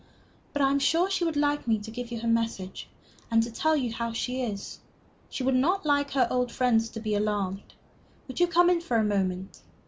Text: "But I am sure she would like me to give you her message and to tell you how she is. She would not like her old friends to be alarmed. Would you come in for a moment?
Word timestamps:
"But 0.51 0.63
I 0.63 0.71
am 0.71 0.79
sure 0.79 1.11
she 1.11 1.23
would 1.25 1.35
like 1.37 1.67
me 1.67 1.77
to 1.77 1.91
give 1.91 2.11
you 2.11 2.21
her 2.21 2.27
message 2.27 2.89
and 3.29 3.43
to 3.43 3.51
tell 3.51 3.77
you 3.77 3.93
how 3.93 4.13
she 4.13 4.41
is. 4.41 4.79
She 5.29 5.43
would 5.43 5.53
not 5.53 5.85
like 5.85 6.09
her 6.13 6.27
old 6.31 6.51
friends 6.51 6.89
to 6.89 6.99
be 6.99 7.13
alarmed. 7.13 7.75
Would 8.27 8.39
you 8.39 8.47
come 8.47 8.71
in 8.71 8.81
for 8.81 8.97
a 8.97 9.03
moment? 9.03 9.61